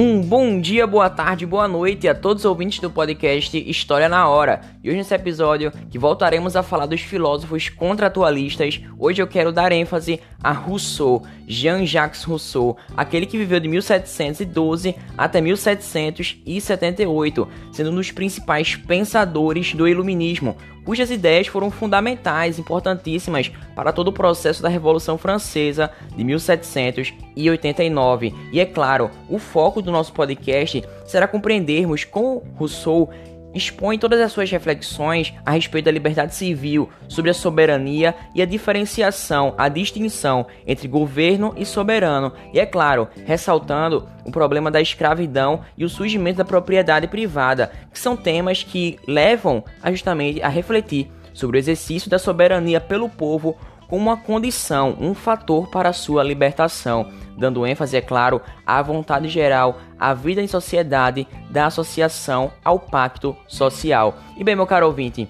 Um 0.00 0.20
bom 0.20 0.60
dia, 0.60 0.86
boa 0.86 1.10
tarde, 1.10 1.44
boa 1.44 1.66
noite 1.66 2.06
a 2.06 2.14
todos 2.14 2.44
os 2.44 2.48
ouvintes 2.48 2.78
do 2.78 2.88
podcast 2.88 3.58
História 3.68 4.08
na 4.08 4.28
Hora. 4.28 4.60
E 4.80 4.88
hoje 4.88 4.98
nesse 4.98 5.12
episódio, 5.12 5.72
que 5.90 5.98
voltaremos 5.98 6.54
a 6.54 6.62
falar 6.62 6.86
dos 6.86 7.00
filósofos 7.00 7.68
contratualistas, 7.68 8.80
hoje 8.96 9.20
eu 9.20 9.26
quero 9.26 9.50
dar 9.50 9.72
ênfase 9.72 10.20
a 10.42 10.52
Rousseau, 10.52 11.22
Jean-Jacques 11.46 12.24
Rousseau, 12.24 12.76
aquele 12.96 13.26
que 13.26 13.38
viveu 13.38 13.60
de 13.60 13.68
1712 13.68 14.96
até 15.16 15.40
1778, 15.40 17.48
sendo 17.72 17.90
um 17.90 17.96
dos 17.96 18.10
principais 18.10 18.74
pensadores 18.76 19.72
do 19.74 19.86
iluminismo, 19.88 20.56
cujas 20.84 21.10
ideias 21.10 21.46
foram 21.46 21.70
fundamentais, 21.70 22.58
importantíssimas 22.58 23.52
para 23.74 23.92
todo 23.92 24.08
o 24.08 24.12
processo 24.12 24.62
da 24.62 24.70
Revolução 24.70 25.18
Francesa 25.18 25.90
de 26.16 26.24
1789. 26.24 28.34
E 28.50 28.58
é 28.58 28.64
claro, 28.64 29.10
o 29.28 29.38
foco 29.38 29.82
do 29.82 29.92
nosso 29.92 30.14
podcast 30.14 30.82
será 31.04 31.28
compreendermos 31.28 32.04
como 32.04 32.42
Rousseau 32.56 33.10
expõe 33.54 33.98
todas 33.98 34.20
as 34.20 34.32
suas 34.32 34.50
reflexões 34.50 35.34
a 35.44 35.52
respeito 35.52 35.86
da 35.86 35.90
liberdade 35.90 36.34
civil, 36.34 36.88
sobre 37.08 37.30
a 37.30 37.34
soberania 37.34 38.14
e 38.34 38.42
a 38.42 38.46
diferenciação, 38.46 39.54
a 39.56 39.68
distinção 39.68 40.46
entre 40.66 40.88
governo 40.88 41.54
e 41.56 41.64
soberano, 41.64 42.32
e 42.52 42.60
é 42.60 42.66
claro, 42.66 43.08
ressaltando 43.24 44.08
o 44.24 44.30
problema 44.30 44.70
da 44.70 44.80
escravidão 44.80 45.62
e 45.76 45.84
o 45.84 45.88
surgimento 45.88 46.38
da 46.38 46.44
propriedade 46.44 47.08
privada, 47.08 47.72
que 47.92 47.98
são 47.98 48.16
temas 48.16 48.62
que 48.62 48.98
levam 49.06 49.64
a 49.82 49.90
justamente 49.90 50.42
a 50.42 50.48
refletir 50.48 51.10
sobre 51.32 51.56
o 51.56 51.60
exercício 51.60 52.10
da 52.10 52.18
soberania 52.18 52.80
pelo 52.80 53.08
povo 53.08 53.56
como 53.88 54.02
uma 54.02 54.16
condição, 54.16 54.96
um 55.00 55.14
fator 55.14 55.68
para 55.68 55.92
sua 55.92 56.22
libertação, 56.22 57.10
dando 57.36 57.66
ênfase, 57.66 57.96
é 57.96 58.00
claro, 58.00 58.40
à 58.66 58.80
vontade 58.82 59.28
geral, 59.28 59.80
à 59.98 60.12
vida 60.12 60.42
em 60.42 60.46
sociedade, 60.46 61.26
da 61.50 61.66
associação 61.66 62.52
ao 62.62 62.78
pacto 62.78 63.34
social. 63.48 64.18
E 64.36 64.44
bem, 64.44 64.54
meu 64.54 64.66
caro 64.66 64.86
ouvinte, 64.86 65.26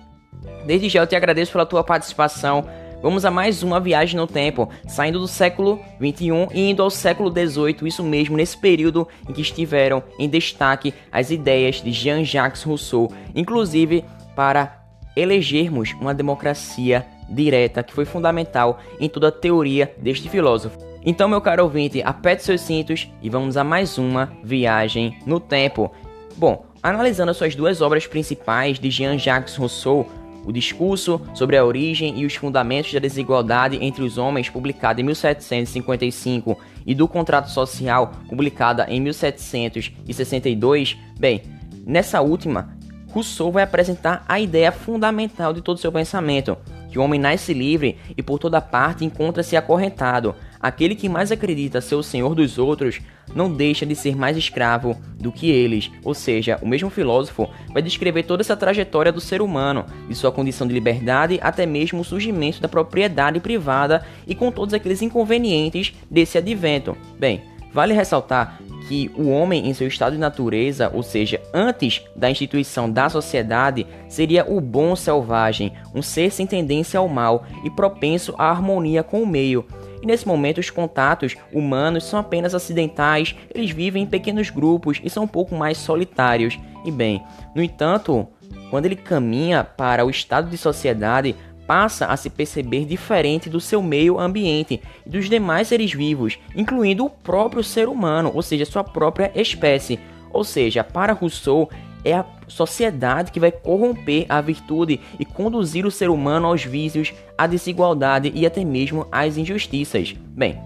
desde 0.66 0.88
já 0.88 1.00
eu 1.00 1.06
te 1.06 1.14
agradeço 1.14 1.52
pela 1.52 1.64
tua 1.64 1.84
participação. 1.84 2.64
Vamos 3.00 3.24
a 3.24 3.30
mais 3.30 3.62
uma 3.62 3.78
viagem 3.78 4.16
no 4.16 4.26
tempo, 4.26 4.68
saindo 4.88 5.20
do 5.20 5.28
século 5.28 5.80
21 6.00 6.48
e 6.52 6.70
indo 6.70 6.82
ao 6.82 6.90
século 6.90 7.30
18, 7.30 7.86
isso 7.86 8.02
mesmo, 8.02 8.36
nesse 8.36 8.58
período 8.58 9.06
em 9.28 9.32
que 9.32 9.40
estiveram 9.40 10.02
em 10.18 10.28
destaque 10.28 10.92
as 11.12 11.30
ideias 11.30 11.80
de 11.80 11.92
Jean-Jacques 11.92 12.64
Rousseau, 12.64 13.08
inclusive 13.36 14.04
para 14.34 14.82
elegermos 15.14 15.92
uma 16.00 16.12
democracia 16.12 17.06
direta 17.28 17.82
que 17.82 17.92
foi 17.92 18.04
fundamental 18.04 18.80
em 18.98 19.08
toda 19.08 19.28
a 19.28 19.32
teoria 19.32 19.94
deste 19.98 20.28
filósofo. 20.28 20.78
Então, 21.04 21.28
meu 21.28 21.40
caro 21.40 21.64
ouvinte, 21.64 22.02
aperte 22.02 22.44
seus 22.44 22.60
cintos 22.60 23.08
e 23.22 23.30
vamos 23.30 23.56
a 23.56 23.64
mais 23.64 23.98
uma 23.98 24.32
viagem 24.42 25.18
no 25.24 25.38
tempo. 25.40 25.92
Bom, 26.36 26.66
analisando 26.82 27.30
as 27.30 27.36
suas 27.36 27.54
duas 27.54 27.80
obras 27.80 28.06
principais 28.06 28.78
de 28.78 28.90
Jean-Jacques 28.90 29.56
Rousseau, 29.56 30.06
o 30.44 30.52
Discurso 30.52 31.20
sobre 31.34 31.56
a 31.56 31.64
Origem 31.64 32.18
e 32.20 32.24
os 32.24 32.34
Fundamentos 32.34 32.92
da 32.92 32.98
Desigualdade 32.98 33.78
entre 33.82 34.02
os 34.02 34.16
Homens, 34.16 34.48
publicado 34.48 35.00
em 35.00 35.04
1755, 35.04 36.58
e 36.86 36.94
do 36.94 37.06
Contrato 37.06 37.50
Social, 37.50 38.12
publicada 38.28 38.86
em 38.88 38.98
1762, 39.00 40.96
bem, 41.18 41.42
nessa 41.86 42.22
última, 42.22 42.74
Rousseau 43.10 43.52
vai 43.52 43.62
apresentar 43.62 44.24
a 44.26 44.40
ideia 44.40 44.72
fundamental 44.72 45.52
de 45.52 45.60
todo 45.60 45.76
o 45.76 45.80
seu 45.80 45.92
pensamento, 45.92 46.56
que 46.90 46.98
o 46.98 47.02
homem 47.02 47.20
nasce 47.20 47.52
livre 47.52 47.98
e 48.16 48.22
por 48.22 48.38
toda 48.38 48.60
parte 48.60 49.04
encontra-se 49.04 49.56
acorrentado. 49.56 50.34
Aquele 50.60 50.94
que 50.94 51.08
mais 51.08 51.30
acredita 51.30 51.80
ser 51.80 51.94
o 51.94 52.02
senhor 52.02 52.34
dos 52.34 52.58
outros 52.58 53.00
não 53.34 53.52
deixa 53.52 53.86
de 53.86 53.94
ser 53.94 54.16
mais 54.16 54.36
escravo 54.36 54.96
do 55.14 55.30
que 55.30 55.50
eles. 55.50 55.90
Ou 56.02 56.14
seja, 56.14 56.58
o 56.60 56.66
mesmo 56.66 56.90
filósofo 56.90 57.48
vai 57.72 57.82
descrever 57.82 58.24
toda 58.24 58.42
essa 58.42 58.56
trajetória 58.56 59.12
do 59.12 59.20
ser 59.20 59.40
humano, 59.40 59.84
de 60.08 60.14
sua 60.14 60.32
condição 60.32 60.66
de 60.66 60.74
liberdade 60.74 61.38
até 61.42 61.64
mesmo 61.64 62.00
o 62.00 62.04
surgimento 62.04 62.60
da 62.60 62.68
propriedade 62.68 63.38
privada 63.38 64.04
e 64.26 64.34
com 64.34 64.50
todos 64.50 64.74
aqueles 64.74 65.02
inconvenientes 65.02 65.94
desse 66.10 66.38
advento. 66.38 66.96
Bem, 67.18 67.42
vale 67.72 67.94
ressaltar 67.94 68.58
que 68.88 69.10
o 69.14 69.28
homem, 69.28 69.68
em 69.68 69.74
seu 69.74 69.86
estado 69.86 70.14
de 70.14 70.18
natureza, 70.18 70.90
ou 70.94 71.02
seja, 71.02 71.38
antes 71.52 72.02
da 72.16 72.30
instituição 72.30 72.90
da 72.90 73.10
sociedade, 73.10 73.86
seria 74.08 74.50
o 74.50 74.62
bom 74.62 74.96
selvagem, 74.96 75.74
um 75.94 76.00
ser 76.00 76.32
sem 76.32 76.46
tendência 76.46 76.98
ao 76.98 77.06
mal 77.06 77.44
e 77.62 77.70
propenso 77.70 78.34
à 78.38 78.48
harmonia 78.48 79.02
com 79.02 79.22
o 79.22 79.26
meio. 79.26 79.66
E 80.02 80.06
nesse 80.06 80.26
momento, 80.26 80.58
os 80.58 80.70
contatos 80.70 81.36
humanos 81.52 82.04
são 82.04 82.18
apenas 82.18 82.54
acidentais, 82.54 83.36
eles 83.54 83.70
vivem 83.70 84.04
em 84.04 84.06
pequenos 84.06 84.48
grupos 84.48 85.00
e 85.04 85.10
são 85.10 85.24
um 85.24 85.28
pouco 85.28 85.54
mais 85.54 85.76
solitários. 85.76 86.58
E 86.82 86.90
bem, 86.90 87.22
no 87.54 87.62
entanto, 87.62 88.26
quando 88.70 88.86
ele 88.86 88.96
caminha 88.96 89.64
para 89.64 90.06
o 90.06 90.10
estado 90.10 90.48
de 90.48 90.56
sociedade, 90.56 91.36
passa 91.68 92.06
a 92.06 92.16
se 92.16 92.30
perceber 92.30 92.86
diferente 92.86 93.50
do 93.50 93.60
seu 93.60 93.82
meio 93.82 94.18
ambiente 94.18 94.80
e 95.04 95.10
dos 95.10 95.28
demais 95.28 95.68
seres 95.68 95.92
vivos, 95.92 96.38
incluindo 96.56 97.04
o 97.04 97.10
próprio 97.10 97.62
ser 97.62 97.90
humano, 97.90 98.32
ou 98.34 98.40
seja, 98.40 98.64
sua 98.64 98.82
própria 98.82 99.30
espécie. 99.34 100.00
Ou 100.32 100.42
seja, 100.44 100.82
para 100.82 101.12
Rousseau, 101.12 101.68
é 102.02 102.14
a 102.14 102.24
sociedade 102.46 103.30
que 103.30 103.38
vai 103.38 103.52
corromper 103.52 104.24
a 104.30 104.40
virtude 104.40 104.98
e 105.20 105.26
conduzir 105.26 105.84
o 105.84 105.90
ser 105.90 106.08
humano 106.08 106.46
aos 106.46 106.64
vícios, 106.64 107.12
à 107.36 107.46
desigualdade 107.46 108.32
e 108.34 108.46
até 108.46 108.64
mesmo 108.64 109.06
às 109.12 109.36
injustiças. 109.36 110.14
Bem, 110.30 110.58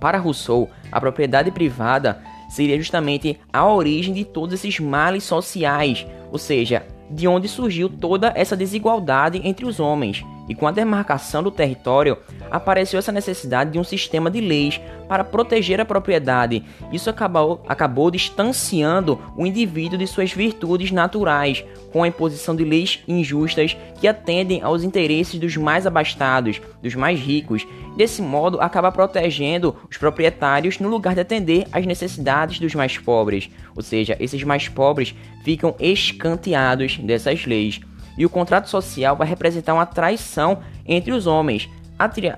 para 0.00 0.18
Rousseau, 0.18 0.68
a 0.90 1.00
propriedade 1.00 1.52
privada 1.52 2.20
seria 2.50 2.76
justamente 2.76 3.38
a 3.52 3.64
origem 3.66 4.12
de 4.12 4.24
todos 4.24 4.54
esses 4.54 4.80
males 4.80 5.22
sociais, 5.22 6.04
ou 6.32 6.38
seja, 6.38 6.84
de 7.10 7.28
onde 7.28 7.48
surgiu 7.48 7.88
toda 7.88 8.32
essa 8.34 8.56
desigualdade 8.56 9.40
entre 9.44 9.66
os 9.66 9.78
homens. 9.80 10.24
E 10.48 10.54
com 10.54 10.66
a 10.66 10.70
demarcação 10.70 11.42
do 11.42 11.50
território, 11.50 12.18
apareceu 12.50 12.98
essa 12.98 13.12
necessidade 13.12 13.70
de 13.70 13.78
um 13.78 13.84
sistema 13.84 14.30
de 14.30 14.40
leis 14.40 14.80
para 15.08 15.24
proteger 15.24 15.80
a 15.80 15.84
propriedade. 15.84 16.64
Isso 16.92 17.08
acabou, 17.08 17.62
acabou 17.66 18.10
distanciando 18.10 19.18
o 19.36 19.46
indivíduo 19.46 19.98
de 19.98 20.06
suas 20.06 20.32
virtudes 20.32 20.90
naturais, 20.90 21.64
com 21.92 22.02
a 22.02 22.08
imposição 22.08 22.54
de 22.54 22.64
leis 22.64 23.02
injustas 23.06 23.76
que 24.00 24.08
atendem 24.08 24.62
aos 24.62 24.82
interesses 24.82 25.38
dos 25.38 25.56
mais 25.56 25.86
abastados, 25.86 26.60
dos 26.82 26.94
mais 26.94 27.18
ricos. 27.18 27.66
Desse 27.96 28.20
modo, 28.20 28.60
acaba 28.60 28.90
protegendo 28.90 29.76
os 29.90 29.96
proprietários 29.96 30.78
no 30.78 30.88
lugar 30.88 31.14
de 31.14 31.20
atender 31.20 31.66
às 31.72 31.86
necessidades 31.86 32.58
dos 32.58 32.74
mais 32.74 32.98
pobres. 32.98 33.48
Ou 33.76 33.82
seja, 33.82 34.16
esses 34.18 34.42
mais 34.42 34.68
pobres 34.68 35.14
ficam 35.44 35.74
escanteados 35.78 36.98
dessas 36.98 37.46
leis 37.46 37.80
e 38.16 38.24
o 38.24 38.30
contrato 38.30 38.68
social 38.68 39.16
vai 39.16 39.26
representar 39.26 39.74
uma 39.74 39.86
traição 39.86 40.58
entre 40.86 41.12
os 41.12 41.26
homens. 41.26 41.68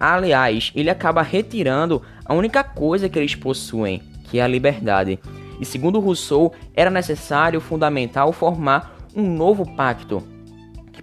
Aliás, 0.01 0.73
ele 0.75 0.91
acaba 0.91 1.23
retirando 1.23 2.03
a 2.25 2.35
única 2.35 2.63
coisa 2.63 3.09
que 3.09 3.19
eles 3.19 3.35
possuem, 3.35 4.03
que 4.25 4.39
é 4.39 4.43
a 4.43 4.49
liberdade. 4.49 5.19
E 5.61 5.65
segundo 5.65 6.01
Rousseau, 6.01 6.53
era 6.75 6.91
necessário, 6.91 7.61
fundamental, 7.61 8.33
formar 8.33 8.97
um 9.15 9.23
novo 9.23 9.65
pacto, 9.75 10.23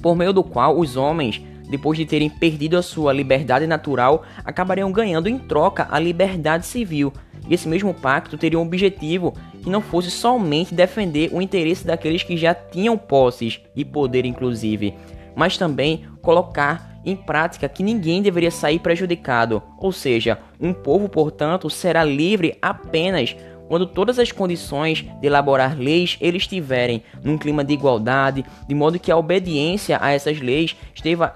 por 0.02 0.16
meio 0.16 0.34
do 0.34 0.44
qual 0.44 0.78
os 0.78 0.96
homens, 0.96 1.42
depois 1.70 1.98
de 1.98 2.06
terem 2.06 2.30
perdido 2.30 2.78
a 2.78 2.84
sua 2.84 3.14
liberdade 3.14 3.66
natural, 3.66 4.24
acabariam 4.46 4.92
ganhando 4.92 5.28
em 5.28 5.40
troca 5.40 5.88
a 5.90 5.98
liberdade 5.98 6.66
civil. 6.66 7.12
E 7.48 7.54
esse 7.54 7.68
mesmo 7.68 7.94
pacto 7.94 8.38
teria 8.38 8.60
um 8.60 8.64
objetivo 8.64 9.34
que 9.62 9.70
não 9.70 9.82
fosse 9.82 10.10
somente 10.10 10.74
defender 10.74 11.30
o 11.32 11.42
interesse 11.42 11.86
daqueles 11.86 12.24
que 12.24 12.38
já 12.38 12.54
tinham 12.54 12.98
posses 12.98 13.60
e 13.76 13.84
poder, 13.84 14.26
inclusive, 14.26 14.94
mas 15.36 15.58
também 15.58 16.06
colocar 16.22 16.94
em 17.06 17.16
prática 17.16 17.68
que 17.68 17.84
ninguém 17.84 18.22
deveria 18.22 18.52
sair 18.52 18.80
prejudicado, 18.80 19.62
ou 19.78 19.92
seja, 19.92 20.40
um 20.60 20.74
povo, 20.74 21.10
portanto, 21.10 21.70
será 21.70 22.04
livre 22.04 22.58
apenas 22.62 23.36
quando 23.68 23.86
todas 23.86 24.20
as 24.20 24.32
condições 24.32 25.06
de 25.20 25.28
elaborar 25.28 25.78
leis 25.78 26.18
eles 26.22 26.44
estiverem 26.44 27.04
num 27.24 27.38
clima 27.38 27.64
de 27.64 27.74
igualdade, 27.74 28.46
de 28.68 28.76
modo 28.76 29.00
que 29.00 29.12
a 29.12 29.18
obediência 29.18 29.98
a 30.02 30.12
essas 30.12 30.40
leis 30.40 30.76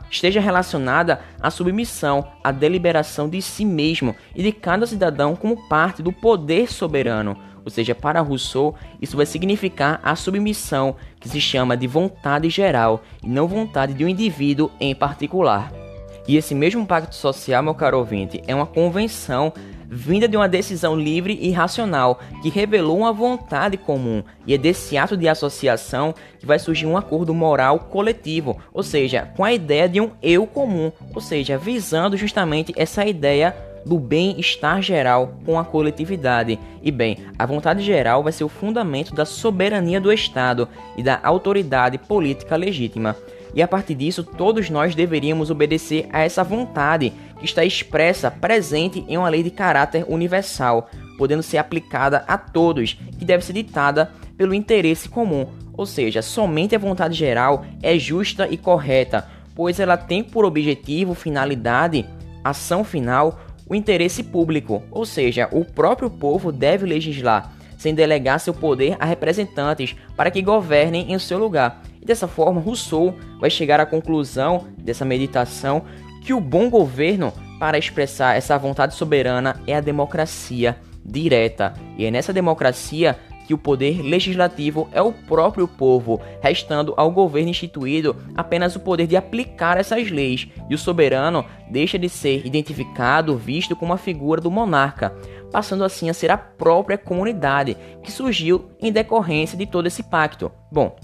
esteja 0.10 0.40
relacionada 0.40 1.22
à 1.42 1.50
submissão, 1.50 2.28
à 2.44 2.52
deliberação 2.52 3.30
de 3.30 3.42
si 3.42 3.66
mesmo 3.66 4.16
e 4.36 4.44
de 4.44 4.52
cada 4.52 4.86
cidadão 4.86 5.36
como 5.36 5.68
parte 5.68 6.02
do 6.02 6.12
poder 6.12 6.72
soberano. 6.72 7.38
Ou 7.64 7.72
seja, 7.72 7.94
para 7.94 8.22
Rousseau, 8.22 8.76
isso 9.02 9.18
vai 9.18 9.26
significar 9.26 10.00
a 10.02 10.16
submissão, 10.16 10.96
que 11.20 11.28
se 11.28 11.42
chama 11.42 11.76
de 11.76 11.86
vontade 11.86 12.50
geral 12.50 13.04
e 13.22 13.28
não 13.28 13.46
vontade 13.46 13.94
de 13.94 14.06
um 14.06 14.08
indivíduo 14.08 14.72
em 14.80 14.96
particular. 14.96 15.87
E 16.28 16.36
esse 16.36 16.54
mesmo 16.54 16.86
pacto 16.86 17.16
social, 17.16 17.64
meu 17.64 17.74
caro 17.74 17.98
ouvinte, 17.98 18.44
é 18.48 18.54
uma 18.54 18.66
convenção 18.66 19.54
vinda 19.90 20.28
de 20.28 20.36
uma 20.36 20.50
decisão 20.50 21.00
livre 21.00 21.40
e 21.42 21.52
racional 21.52 22.20
que 22.42 22.50
revelou 22.50 22.98
uma 22.98 23.14
vontade 23.14 23.78
comum, 23.78 24.22
e 24.46 24.54
é 24.54 24.58
desse 24.58 24.98
ato 24.98 25.16
de 25.16 25.30
associação 25.30 26.14
que 26.38 26.46
vai 26.46 26.60
surgir 26.60 26.86
um 26.86 26.98
acordo 26.98 27.34
moral 27.34 27.80
coletivo, 27.80 28.58
ou 28.74 28.84
seja, 28.84 29.30
com 29.38 29.46
a 29.46 29.54
ideia 29.54 29.88
de 29.88 30.02
um 30.02 30.12
eu 30.22 30.46
comum, 30.46 30.92
ou 31.16 31.22
seja, 31.22 31.58
visando 31.58 32.18
justamente 32.18 32.74
essa 32.76 33.06
ideia 33.06 33.56
do 33.86 33.98
bem-estar 33.98 34.82
geral 34.82 35.40
com 35.46 35.58
a 35.58 35.64
coletividade. 35.64 36.60
E 36.84 36.92
bem, 36.92 37.20
a 37.40 37.46
vontade 37.46 37.82
geral 37.82 38.22
vai 38.22 38.34
ser 38.34 38.44
o 38.44 38.50
fundamento 38.50 39.16
da 39.16 39.24
soberania 39.24 40.02
do 40.02 40.12
Estado 40.12 40.68
e 40.98 41.04
da 41.04 41.18
autoridade 41.24 41.98
política 41.98 42.58
legítima. 42.58 43.16
E 43.58 43.62
a 43.64 43.68
partir 43.68 43.96
disso, 43.96 44.24
todos 44.24 44.70
nós 44.70 44.94
deveríamos 44.94 45.50
obedecer 45.50 46.08
a 46.14 46.22
essa 46.22 46.44
vontade 46.44 47.12
que 47.40 47.46
está 47.46 47.66
expressa, 47.66 48.30
presente 48.30 49.04
em 49.08 49.18
uma 49.18 49.30
lei 49.30 49.42
de 49.42 49.50
caráter 49.50 50.06
universal, 50.08 50.92
podendo 51.18 51.42
ser 51.42 51.58
aplicada 51.58 52.24
a 52.28 52.38
todos, 52.38 52.94
que 53.18 53.26
deve 53.26 53.44
ser 53.44 53.54
ditada 53.54 54.12
pelo 54.38 54.54
interesse 54.54 55.10
comum, 55.10 55.48
ou 55.74 55.88
seja, 55.88 56.22
somente 56.22 56.76
a 56.76 56.80
vontade 56.80 57.16
geral 57.16 57.66
é 57.82 57.98
justa 57.98 58.48
e 58.48 58.58
correta, 58.58 59.28
pois 59.56 59.80
ela 59.80 59.98
tem 59.98 60.24
por 60.24 60.46
objetivo, 60.46 61.16
finalidade, 61.16 62.06
ação 62.44 62.84
final, 62.84 63.40
o 63.68 63.74
interesse 63.74 64.22
público, 64.22 64.84
ou 64.92 65.04
seja, 65.04 65.50
o 65.52 65.66
próprio 65.66 66.12
povo 66.12 66.52
deve 66.52 66.86
legislar, 66.86 67.52
sem 67.76 67.96
delegar 67.96 68.40
seu 68.40 68.54
poder 68.54 68.96
a 69.00 69.06
representantes 69.06 69.96
para 70.16 70.30
que 70.30 70.44
governem 70.44 71.12
em 71.12 71.18
seu 71.18 71.40
lugar. 71.40 71.82
E 72.02 72.06
dessa 72.06 72.28
forma, 72.28 72.62
Rousseau 72.62 73.16
vai 73.40 73.50
chegar 73.50 73.80
à 73.80 73.86
conclusão 73.86 74.68
dessa 74.78 75.06
meditação 75.06 75.84
que 76.24 76.34
o 76.34 76.42
bom 76.42 76.70
governo 76.70 77.34
para 77.60 77.78
expressar 77.78 78.36
essa 78.36 78.58
vontade 78.58 78.96
soberana 78.96 79.62
é 79.66 79.76
a 79.76 79.82
democracia 79.82 80.78
direta. 81.04 81.74
E 81.98 82.06
é 82.06 82.12
nessa 82.12 82.34
democracia 82.34 83.18
que 83.48 83.54
o 83.54 83.58
poder 83.58 84.02
legislativo 84.02 84.90
é 84.92 85.02
o 85.02 85.14
próprio 85.14 85.70
povo, 85.70 86.22
restando 86.42 86.94
ao 86.98 87.10
governo 87.10 87.50
instituído 87.50 88.14
apenas 88.36 88.76
o 88.76 88.82
poder 88.82 89.08
de 89.08 89.16
aplicar 89.16 89.78
essas 89.78 90.12
leis, 90.12 90.50
e 90.70 90.76
o 90.76 90.78
soberano 90.78 91.46
deixa 91.72 91.98
de 91.98 92.10
ser 92.10 92.46
identificado, 92.46 93.38
visto 93.38 93.74
como 93.74 93.94
a 93.94 93.98
figura 93.98 94.42
do 94.42 94.52
monarca, 94.52 95.16
passando 95.50 95.86
assim 95.86 96.10
a 96.10 96.14
ser 96.14 96.30
a 96.30 96.38
própria 96.38 96.98
comunidade 96.98 97.78
que 98.04 98.12
surgiu 98.12 98.70
em 98.82 98.92
decorrência 98.92 99.58
de 99.58 99.66
todo 99.66 99.88
esse 99.88 100.04
pacto. 100.04 100.52
Bom, 100.70 100.98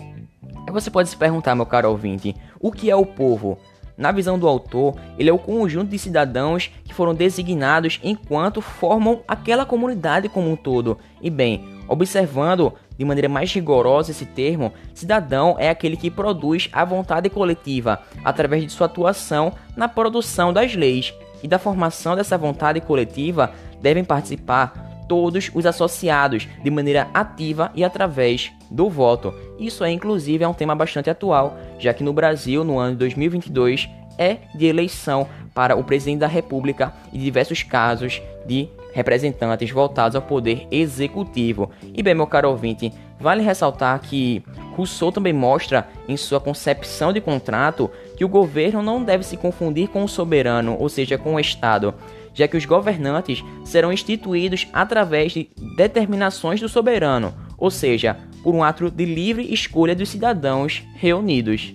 você 0.74 0.90
pode 0.90 1.10
se 1.10 1.18
perguntar, 1.18 1.56
meu 1.56 1.66
caro 1.66 1.90
ouvinte, 1.90 2.36
o 2.60 2.72
que 2.72 2.90
é 2.90 2.96
o 2.96 3.06
povo? 3.06 3.58
Na 3.96 4.12
visão 4.12 4.40
do 4.40 4.48
autor, 4.48 4.96
ele 5.20 5.30
é 5.30 5.34
o 5.34 5.38
conjunto 5.38 5.90
de 5.90 6.00
cidadãos 6.00 6.72
que 6.84 6.94
foram 6.94 7.14
designados 7.14 8.00
enquanto 8.04 8.60
formam 8.60 9.22
aquela 9.28 9.66
comunidade 9.66 10.28
como 10.28 10.52
um 10.52 10.56
todo. 10.56 10.98
E 11.22 11.30
bem, 11.30 11.64
observando 11.88 12.74
de 12.98 13.06
maneira 13.06 13.30
mais 13.30 13.54
rigorosa 13.54 14.12
esse 14.12 14.26
termo, 14.26 14.74
cidadão 14.94 15.56
é 15.60 15.70
aquele 15.70 15.96
que 15.96 16.10
produz 16.10 16.70
a 16.74 16.84
vontade 16.84 17.30
coletiva 17.30 18.02
através 18.24 18.64
de 18.64 18.72
sua 18.72 18.88
atuação 18.88 19.54
na 19.76 19.88
produção 19.88 20.52
das 20.52 20.74
leis. 20.76 21.14
E 21.44 21.48
da 21.48 21.60
formação 21.60 22.16
dessa 22.16 22.38
vontade 22.38 22.82
coletiva 22.82 23.52
devem 23.82 24.04
participar 24.04 24.83
todos 25.14 25.52
os 25.54 25.64
associados 25.68 26.48
de 26.64 26.72
maneira 26.72 27.08
ativa 27.14 27.72
e 27.76 27.84
através 27.84 28.52
do 28.72 28.90
voto. 28.90 29.32
Isso 29.60 29.84
é 29.84 29.92
inclusive 29.92 30.44
é 30.44 30.48
um 30.48 30.56
tema 30.56 30.74
bastante 30.74 31.08
atual, 31.08 31.56
já 31.78 31.94
que 31.94 32.04
no 32.04 32.12
Brasil, 32.12 32.64
no 32.64 32.80
ano 32.80 32.94
de 32.94 32.98
2022, 32.98 33.88
é 34.18 34.38
de 34.56 34.66
eleição 34.66 35.28
para 35.54 35.76
o 35.76 35.84
presidente 35.84 36.22
da 36.22 36.28
República 36.28 36.92
e 37.14 37.20
diversos 37.20 37.62
casos 37.62 38.24
de 38.44 38.68
representantes 38.92 39.70
voltados 39.70 40.16
ao 40.16 40.24
poder 40.24 40.68
executivo. 40.72 41.70
E 41.94 42.02
bem, 42.02 42.16
meu 42.16 42.26
caro 42.26 42.50
ouvinte, 42.50 42.92
vale 43.20 43.44
ressaltar 43.44 44.00
que 44.00 44.44
Rousseau 44.76 45.12
também 45.12 45.32
mostra 45.32 45.88
em 46.08 46.18
sua 46.18 46.40
concepção 46.40 47.14
de 47.14 47.22
contrato 47.22 47.88
que 48.18 48.26
o 48.26 48.30
governo 48.30 48.82
não 48.82 49.04
deve 49.04 49.24
se 49.24 49.38
confundir 49.38 49.90
com 49.90 50.04
o 50.04 50.10
soberano, 50.10 50.76
ou 50.80 50.90
seja, 50.90 51.20
com 51.20 51.36
o 51.36 51.40
Estado 51.40 51.94
já 52.34 52.48
que 52.48 52.58
os 52.58 52.66
governantes 52.66 53.44
serão 53.64 53.94
instituídos 53.94 54.68
através 54.74 55.32
de 55.32 55.50
determinações 55.76 56.60
do 56.60 56.70
soberano, 56.70 57.34
ou 57.58 57.70
seja, 57.70 58.18
por 58.44 58.54
um 58.54 58.64
ato 58.64 58.90
de 58.90 59.06
livre 59.06 59.54
escolha 59.54 59.96
dos 59.96 60.10
cidadãos 60.10 60.84
reunidos. 60.96 61.74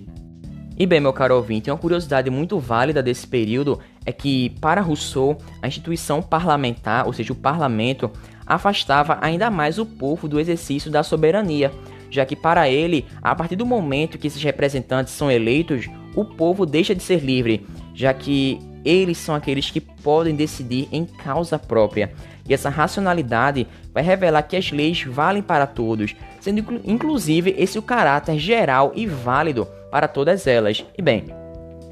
E 0.77 0.85
bem, 0.85 1.01
meu 1.01 1.11
caro 1.11 1.35
ouvinte, 1.35 1.69
uma 1.69 1.77
curiosidade 1.77 2.29
muito 2.29 2.57
válida 2.57 3.03
desse 3.03 3.27
período 3.27 3.79
é 4.05 4.13
que, 4.13 4.51
para 4.61 4.79
Rousseau, 4.79 5.37
a 5.61 5.67
instituição 5.67 6.21
parlamentar, 6.21 7.05
ou 7.05 7.11
seja, 7.11 7.33
o 7.33 7.35
parlamento, 7.35 8.09
afastava 8.47 9.17
ainda 9.21 9.51
mais 9.51 9.77
o 9.77 9.85
povo 9.85 10.27
do 10.27 10.39
exercício 10.39 10.89
da 10.89 11.03
soberania, 11.03 11.71
já 12.09 12.25
que 12.25 12.35
para 12.35 12.69
ele, 12.69 13.05
a 13.21 13.35
partir 13.35 13.55
do 13.55 13.65
momento 13.65 14.17
que 14.17 14.27
esses 14.27 14.41
representantes 14.41 15.13
são 15.13 15.29
eleitos, 15.29 15.87
o 16.15 16.23
povo 16.23 16.65
deixa 16.65 16.95
de 16.95 17.03
ser 17.03 17.19
livre, 17.19 17.67
já 17.93 18.13
que 18.13 18.59
eles 18.83 19.17
são 19.17 19.35
aqueles 19.35 19.69
que 19.69 19.81
podem 19.81 20.35
decidir 20.35 20.87
em 20.91 21.05
causa 21.05 21.59
própria. 21.59 22.11
E 22.47 22.53
essa 22.53 22.69
racionalidade 22.69 23.67
vai 23.93 24.03
revelar 24.03 24.43
que 24.43 24.55
as 24.55 24.71
leis 24.71 25.03
valem 25.03 25.41
para 25.41 25.67
todos, 25.67 26.15
sendo 26.39 26.81
inclusive 26.83 27.55
esse 27.57 27.77
o 27.77 27.81
caráter 27.81 28.39
geral 28.39 28.91
e 28.95 29.05
válido 29.05 29.67
para 29.91 30.07
todas 30.07 30.47
elas. 30.47 30.83
E 30.97 31.01
bem, 31.01 31.25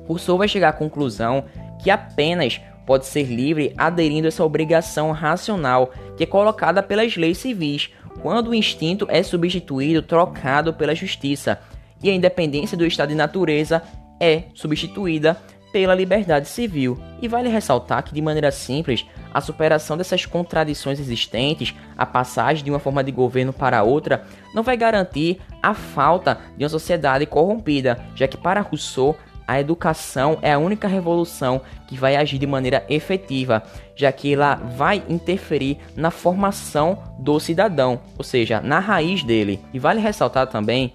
Rousseau 0.08 0.38
vai 0.38 0.48
chegar 0.48 0.70
à 0.70 0.74
conclusão 0.74 1.46
que 1.82 1.92
apenas 1.92 2.60
pode 2.86 3.06
ser 3.06 3.24
livre 3.24 3.74
aderindo 3.78 4.28
a 4.28 4.30
essa 4.30 4.44
obrigação 4.44 5.12
racional 5.12 5.92
que 6.16 6.24
é 6.24 6.28
colocada 6.28 6.82
pelas 6.82 7.16
leis 7.18 7.38
civis, 7.38 7.90
quando 8.22 8.48
o 8.48 8.56
instinto 8.56 9.06
é 9.10 9.22
substituído, 9.22 10.02
trocado 10.02 10.74
pela 10.74 10.96
justiça, 10.96 11.60
e 12.02 12.10
a 12.10 12.14
independência 12.14 12.78
do 12.78 12.86
estado 12.86 13.10
de 13.10 13.16
natureza 13.16 13.84
é 14.20 14.44
substituída 14.54 15.38
pela 15.72 15.96
liberdade 15.96 16.48
civil. 16.48 16.98
E 17.22 17.28
vale 17.28 17.50
ressaltar 17.50 18.04
que, 18.04 18.14
de 18.14 18.22
maneira 18.22 18.52
simples, 18.52 19.06
a 19.34 19.42
superação 19.42 19.98
dessas 19.98 20.26
contradições 20.26 21.00
existentes, 21.00 21.74
a 21.98 22.06
passagem 22.06 22.64
de 22.64 22.70
uma 22.70 22.80
forma 22.80 23.04
de 23.04 23.12
governo 23.12 23.54
para 23.54 23.84
outra, 23.84 24.24
não 24.54 24.64
vai 24.64 24.78
garantir 24.78 25.40
a 25.62 25.74
falta 25.74 26.40
de 26.58 26.64
uma 26.64 26.70
sociedade 26.70 27.26
corrompida, 27.26 27.98
já 28.16 28.28
que, 28.28 28.38
para 28.38 28.62
Rousseau, 28.62 29.16
a 29.48 29.62
educação 29.62 30.38
é 30.42 30.52
a 30.52 30.60
única 30.60 30.90
revolução 30.90 31.62
que 31.88 31.96
vai 31.96 32.18
agir 32.18 32.38
de 32.38 32.46
maneira 32.46 32.86
efetiva, 32.90 33.64
já 33.96 34.12
que 34.12 34.34
ela 34.34 34.56
vai 34.56 35.02
interferir 35.08 35.78
na 35.96 36.12
formação 36.12 37.02
do 37.18 37.40
cidadão, 37.40 38.02
ou 38.18 38.26
seja, 38.26 38.60
na 38.60 38.80
raiz 38.80 39.24
dele. 39.24 39.62
E 39.74 39.80
vale 39.80 40.02
ressaltar 40.02 40.48
também 40.48 40.94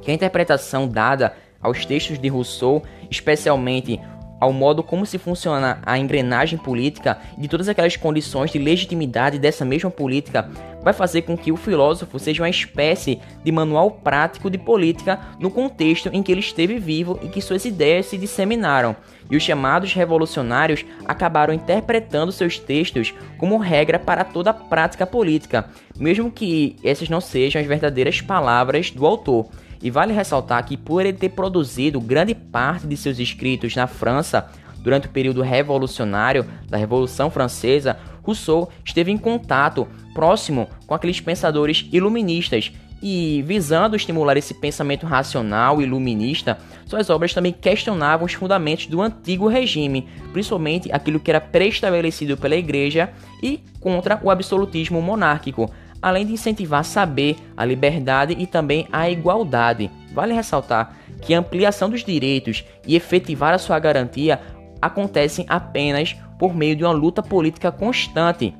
que 0.00 0.10
a 0.10 0.14
interpretação 0.14 0.86
dada 0.86 1.34
aos 1.62 1.86
textos 1.86 2.18
de 2.18 2.28
Rousseau, 2.28 2.82
especialmente 3.10 4.00
ao 4.40 4.52
modo 4.52 4.82
como 4.82 5.06
se 5.06 5.18
funciona 5.18 5.78
a 5.86 5.96
engrenagem 5.96 6.58
política 6.58 7.18
e 7.38 7.42
de 7.42 7.48
todas 7.48 7.68
aquelas 7.68 7.96
condições 7.96 8.50
de 8.50 8.58
legitimidade 8.58 9.38
dessa 9.38 9.64
mesma 9.64 9.88
política, 9.88 10.50
vai 10.82 10.92
fazer 10.92 11.22
com 11.22 11.36
que 11.36 11.52
o 11.52 11.56
filósofo 11.56 12.18
seja 12.18 12.42
uma 12.42 12.50
espécie 12.50 13.20
de 13.44 13.52
manual 13.52 13.90
prático 13.90 14.50
de 14.50 14.58
política 14.58 15.20
no 15.38 15.50
contexto 15.50 16.10
em 16.12 16.22
que 16.22 16.32
ele 16.32 16.40
esteve 16.40 16.78
vivo 16.78 17.18
e 17.22 17.28
que 17.28 17.40
suas 17.40 17.64
ideias 17.64 18.06
se 18.06 18.18
disseminaram. 18.18 18.96
E 19.30 19.36
os 19.36 19.42
chamados 19.42 19.94
revolucionários 19.94 20.84
acabaram 21.06 21.54
interpretando 21.54 22.32
seus 22.32 22.58
textos 22.58 23.14
como 23.38 23.58
regra 23.58 23.98
para 23.98 24.24
toda 24.24 24.50
a 24.50 24.54
prática 24.54 25.06
política, 25.06 25.66
mesmo 25.98 26.30
que 26.30 26.76
essas 26.84 27.08
não 27.08 27.20
sejam 27.20 27.60
as 27.60 27.66
verdadeiras 27.66 28.20
palavras 28.20 28.90
do 28.90 29.06
autor. 29.06 29.48
E 29.82 29.90
vale 29.90 30.12
ressaltar 30.12 30.64
que, 30.64 30.76
por 30.76 31.04
ele 31.04 31.12
ter 31.12 31.30
produzido 31.30 32.00
grande 32.00 32.36
parte 32.36 32.86
de 32.86 32.96
seus 32.96 33.18
escritos 33.18 33.74
na 33.74 33.88
França 33.88 34.48
durante 34.82 35.06
o 35.06 35.10
período 35.10 35.42
revolucionário 35.42 36.44
da 36.68 36.76
Revolução 36.76 37.30
Francesa, 37.30 37.96
Rousseau 38.22 38.70
esteve 38.84 39.10
em 39.10 39.18
contato 39.18 39.86
próximo 40.14 40.68
com 40.86 40.94
aqueles 40.94 41.20
pensadores 41.20 41.88
iluministas 41.92 42.72
e, 43.02 43.42
visando 43.44 43.96
estimular 43.96 44.36
esse 44.36 44.54
pensamento 44.54 45.06
racional 45.06 45.82
iluminista, 45.82 46.58
suas 46.86 47.10
obras 47.10 47.34
também 47.34 47.52
questionavam 47.52 48.24
os 48.24 48.32
fundamentos 48.32 48.86
do 48.86 49.02
antigo 49.02 49.48
regime, 49.48 50.08
principalmente 50.32 50.92
aquilo 50.92 51.18
que 51.18 51.30
era 51.30 51.40
preestabelecido 51.40 52.36
pela 52.36 52.54
Igreja 52.54 53.10
e 53.42 53.60
contra 53.80 54.20
o 54.22 54.30
absolutismo 54.30 55.02
monárquico, 55.02 55.68
além 56.00 56.24
de 56.24 56.32
incentivar 56.32 56.84
saber, 56.84 57.36
a 57.56 57.64
liberdade 57.64 58.36
e 58.38 58.46
também 58.46 58.86
a 58.92 59.10
igualdade. 59.10 59.90
Vale 60.12 60.32
ressaltar 60.32 60.96
que 61.20 61.34
a 61.34 61.38
ampliação 61.38 61.88
dos 61.88 62.04
direitos 62.04 62.64
e 62.86 62.94
efetivar 62.94 63.54
a 63.54 63.58
sua 63.58 63.78
garantia 63.78 64.40
acontecem 64.82 65.46
apenas 65.48 66.16
por 66.38 66.54
meio 66.54 66.74
de 66.74 66.84
uma 66.84 66.92
luta 66.92 67.22
política 67.22 67.70
constante, 67.70 68.54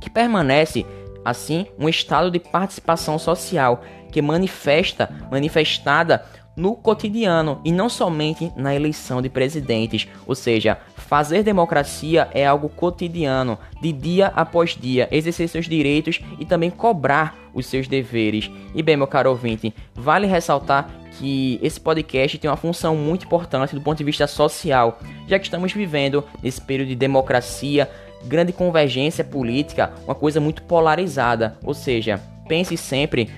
que 0.00 0.10
permanece 0.10 0.84
assim 1.24 1.66
um 1.78 1.88
estado 1.88 2.30
de 2.30 2.40
participação 2.40 3.18
social 3.18 3.80
que 4.10 4.20
manifesta, 4.20 5.08
manifestada 5.30 6.24
no 6.56 6.74
cotidiano 6.74 7.60
e 7.64 7.72
não 7.72 7.88
somente 7.88 8.52
na 8.56 8.74
eleição 8.74 9.22
de 9.22 9.28
presidentes. 9.28 10.08
Ou 10.26 10.34
seja, 10.34 10.78
fazer 11.12 11.42
democracia 11.42 12.26
é 12.32 12.46
algo 12.46 12.70
cotidiano, 12.70 13.58
de 13.82 13.92
dia 13.92 14.28
após 14.28 14.70
dia, 14.70 15.10
exercer 15.12 15.46
seus 15.46 15.66
direitos 15.66 16.22
e 16.38 16.46
também 16.46 16.70
cobrar 16.70 17.36
os 17.52 17.66
seus 17.66 17.86
deveres. 17.86 18.50
E 18.74 18.82
bem, 18.82 18.96
meu 18.96 19.06
caro 19.06 19.28
ouvinte, 19.28 19.74
vale 19.94 20.26
ressaltar 20.26 20.88
que 21.18 21.60
esse 21.62 21.78
podcast 21.78 22.38
tem 22.38 22.48
uma 22.48 22.56
função 22.56 22.96
muito 22.96 23.26
importante 23.26 23.74
do 23.74 23.82
ponto 23.82 23.98
de 23.98 24.04
vista 24.04 24.26
social, 24.26 24.98
já 25.28 25.38
que 25.38 25.44
estamos 25.44 25.70
vivendo 25.74 26.24
nesse 26.42 26.62
período 26.62 26.88
de 26.88 26.96
democracia 26.96 27.90
grande 28.24 28.54
convergência 28.54 29.22
política 29.22 29.92
uma 30.06 30.14
coisa 30.14 30.40
muito 30.40 30.62
polarizada, 30.62 31.58
ou 31.62 31.74
seja, 31.74 32.18
pense 32.48 32.74
sempre 32.78 33.28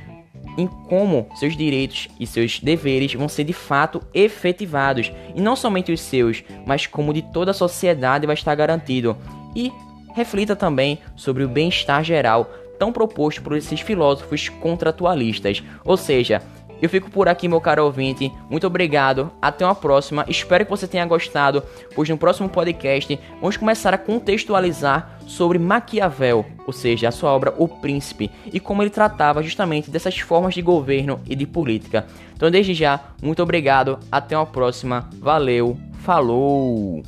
em 0.56 0.66
como 0.66 1.28
seus 1.37 1.56
direitos 1.56 2.08
e 2.18 2.26
seus 2.26 2.61
deveres 2.61 3.14
vão 3.14 3.28
ser 3.28 3.44
de 3.44 3.52
fato 3.52 4.00
efetivados, 4.12 5.12
e 5.34 5.40
não 5.40 5.56
somente 5.56 5.92
os 5.92 6.00
seus, 6.00 6.42
mas 6.66 6.87
como 6.87 7.12
de 7.12 7.23
toda 7.23 7.50
a 7.50 7.54
sociedade 7.54 8.26
vai 8.26 8.34
estar 8.34 8.54
garantido. 8.54 9.16
E 9.54 9.73
reflita 10.14 10.54
também 10.54 10.99
sobre 11.16 11.42
o 11.42 11.49
bem-estar 11.49 12.04
geral 12.04 12.50
tão 12.78 12.92
proposto 12.92 13.42
por 13.42 13.56
esses 13.56 13.80
filósofos 13.80 14.49
contratualistas, 14.49 15.62
ou 15.84 15.96
seja, 15.96 16.42
eu 16.84 16.90
fico 16.90 17.10
por 17.10 17.28
aqui, 17.28 17.48
meu 17.48 17.60
caro 17.60 17.84
ouvinte. 17.84 18.30
Muito 18.50 18.66
obrigado. 18.66 19.32
Até 19.40 19.64
uma 19.64 19.74
próxima. 19.74 20.24
Espero 20.28 20.64
que 20.64 20.70
você 20.70 20.86
tenha 20.86 21.06
gostado, 21.06 21.62
pois 21.94 22.08
no 22.08 22.18
próximo 22.18 22.48
podcast 22.48 23.18
vamos 23.40 23.56
começar 23.56 23.94
a 23.94 23.98
contextualizar 23.98 25.18
sobre 25.26 25.58
Maquiavel, 25.58 26.44
ou 26.66 26.72
seja, 26.72 27.08
a 27.08 27.12
sua 27.12 27.30
obra 27.30 27.54
O 27.56 27.66
Príncipe, 27.66 28.30
e 28.52 28.60
como 28.60 28.82
ele 28.82 28.90
tratava 28.90 29.42
justamente 29.42 29.90
dessas 29.90 30.18
formas 30.18 30.52
de 30.52 30.60
governo 30.60 31.20
e 31.26 31.34
de 31.34 31.46
política. 31.46 32.06
Então, 32.36 32.50
desde 32.50 32.74
já, 32.74 33.00
muito 33.22 33.42
obrigado. 33.42 33.98
Até 34.12 34.36
uma 34.36 34.46
próxima. 34.46 35.08
Valeu. 35.18 35.78
Falou. 36.00 37.02